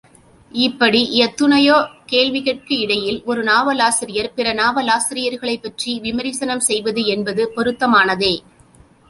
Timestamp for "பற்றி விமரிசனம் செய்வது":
5.61-7.05